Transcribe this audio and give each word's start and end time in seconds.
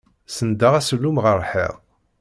Senndeɣ 0.35 0.73
asellum 0.79 1.17
ɣer 1.23 1.35
lḥiḍ. 1.43 1.73